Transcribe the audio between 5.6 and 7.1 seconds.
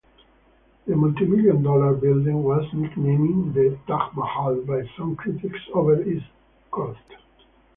over its cost.